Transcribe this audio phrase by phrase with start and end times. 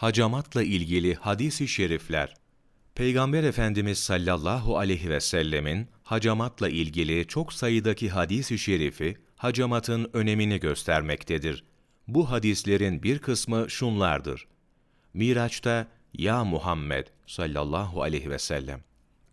[0.00, 2.34] Hacamatla ilgili hadis-i şerifler
[2.94, 11.64] Peygamber Efendimiz sallallahu aleyhi ve sellemin hacamatla ilgili çok sayıdaki hadis-i şerifi hacamatın önemini göstermektedir.
[12.08, 14.46] Bu hadislerin bir kısmı şunlardır.
[15.14, 18.80] Miraç'ta ya Muhammed sallallahu aleyhi ve sellem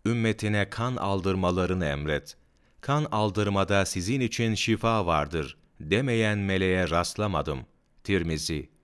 [0.06, 2.36] ümmetine kan aldırmalarını emret.
[2.80, 7.60] Kan aldırmada sizin için şifa vardır demeyen meleğe rastlamadım.
[8.04, 8.77] Tirmizi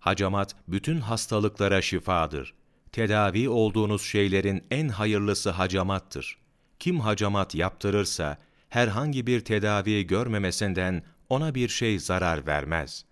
[0.00, 2.54] Hacamat bütün hastalıklara şifadır.
[2.92, 6.38] Tedavi olduğunuz şeylerin en hayırlısı hacamattır.
[6.78, 13.04] Kim hacamat yaptırırsa herhangi bir tedavi görmemesinden ona bir şey zarar vermez.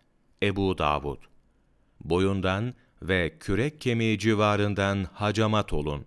[0.42, 1.18] Ebu Davud
[2.00, 6.06] Boyundan ve kürek kemiği civarından hacamat olun.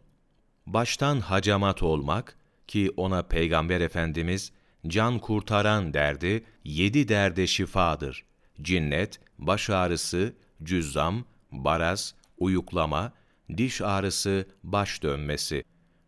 [0.66, 2.38] Baştan hacamat olmak
[2.68, 4.52] ki ona Peygamber Efendimiz
[4.88, 8.26] can kurtaran derdi, yedi derde şifadır.
[8.62, 13.14] Cinnet, baş ağrısı, cüzzam, baraz, uyuklama,
[13.58, 15.64] diş ağrısı, baş dönmesi.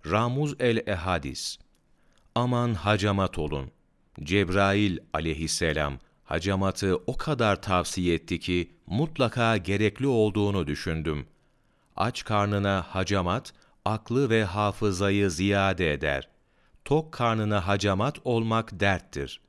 [0.05, 1.57] Ramuz el-Ehadis
[2.35, 3.71] Aman hacamat olun.
[4.23, 11.27] Cebrail aleyhisselam hacamatı o kadar tavsiye etti ki mutlaka gerekli olduğunu düşündüm.
[11.95, 13.53] Aç karnına hacamat,
[13.85, 16.29] aklı ve hafızayı ziyade eder.
[16.85, 19.41] Tok karnına hacamat olmak derttir.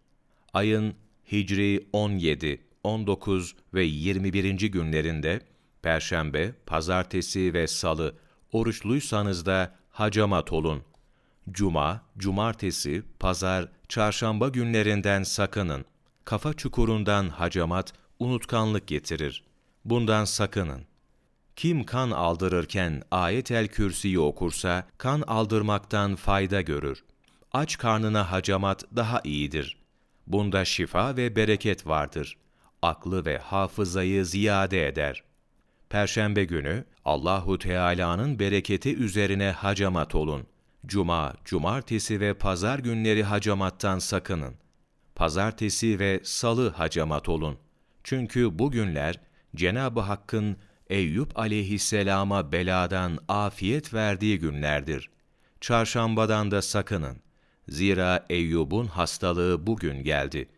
[0.52, 0.94] Ayın
[1.32, 4.70] Hicri 17, 19 ve 21.
[4.70, 5.40] günlerinde,
[5.82, 8.14] Perşembe, Pazartesi ve Salı,
[8.52, 10.82] oruçluysanız da hacamat olun.
[11.50, 15.84] Cuma, Cumartesi, Pazar, Çarşamba günlerinden sakının.
[16.24, 19.44] Kafa çukurundan hacamat, unutkanlık getirir.
[19.84, 20.82] Bundan sakının.
[21.56, 27.04] Kim kan aldırırken ayet-el kürsiyi okursa, kan aldırmaktan fayda görür.
[27.52, 29.76] Aç karnına hacamat daha iyidir.
[30.26, 32.36] Bunda şifa ve bereket vardır.
[32.84, 35.24] Aklı ve hafızayı ziyade eder.
[35.88, 40.46] Perşembe günü Allahu Teala'nın bereketi üzerine hacamat olun.
[40.86, 44.54] Cuma, cumartesi ve pazar günleri hacamattan sakının.
[45.14, 47.58] Pazartesi ve salı hacamat olun.
[48.02, 49.20] Çünkü bu günler
[49.56, 50.56] Cenab-ı Hakk'ın
[50.90, 55.10] Eyüp aleyhisselama beladan afiyet verdiği günlerdir.
[55.60, 57.16] Çarşambadan da sakının.
[57.68, 60.48] Zira Eyyub'un hastalığı bugün geldi.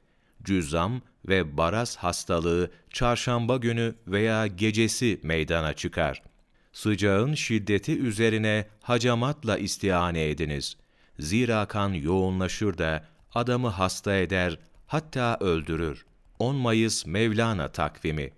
[0.46, 6.22] Cüzzam ve baras hastalığı çarşamba günü veya gecesi meydana çıkar.
[6.72, 10.76] Sıcağın şiddeti üzerine hacamatla istihane ediniz.
[11.18, 16.06] Zira kan yoğunlaşır da adamı hasta eder, hatta öldürür.
[16.38, 18.32] 10 Mayıs Mevlana takvimi